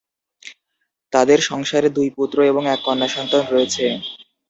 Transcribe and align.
তাদের 1.13 1.39
সংসারে 1.49 1.89
দুই 1.89 2.09
পুত্র 2.17 2.37
এবং 2.43 2.63
এক 2.67 2.79
কন্যা 2.85 3.09
সন্তান 3.15 3.43
রয়েছে। 3.47 3.85